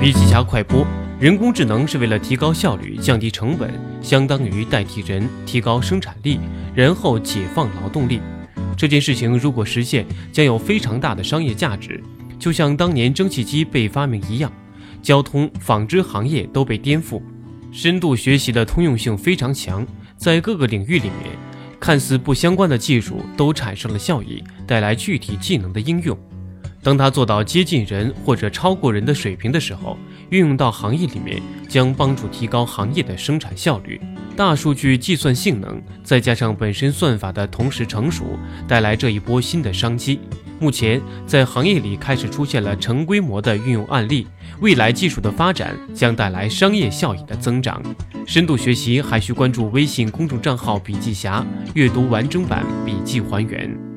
[0.00, 0.86] 比起加快播：
[1.20, 6.40] 人工智能是为了提高效率、降低成本，相当于代替人，提高生产力，
[6.74, 8.18] 然后解放劳动力。
[8.78, 12.02] 这件事情如果实现，将有非常大的商业价值，
[12.38, 14.50] 就像当年蒸汽机被发明一样，
[15.02, 17.20] 交通、纺织行业都被颠覆。
[17.70, 19.86] 深度学习的通用性非常强，
[20.16, 21.36] 在各个领域里面，
[21.78, 26.18] 看似不相关的技术都产生了效益，带来具体技能的应用。
[26.82, 29.98] 当它做到接近人或者超过人的水平的时候，
[30.30, 34.00] 运用到行业里面，将帮助提高行业的生产效率。
[34.34, 40.20] 大数据计算性能再加上本身算法的同时成熟，带来这一波新的商机。
[40.58, 44.26] 目前在行业里开始出现了成规模的运用案例，
[44.60, 47.82] 未来技术的发展将带来商业效益的增长。
[48.26, 53.89] 深度学习还需关注微信公众账号“笔记侠”，阅读完整版笔记还原。